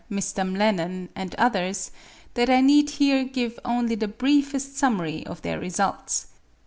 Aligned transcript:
Mr. 0.09 0.37
Tylor, 0.37 0.49
Mr. 0.49 0.49
M'Lennan, 0.51 1.09
and 1.15 1.35
others, 1.35 1.91
that 2.33 2.49
I 2.49 2.59
need 2.59 2.89
here 2.89 3.23
give 3.23 3.59
only 3.63 3.93
the 3.93 4.07
briefest 4.07 4.75
summary 4.75 5.23
of 5.27 5.43
their 5.43 5.59
results. 5.59 6.25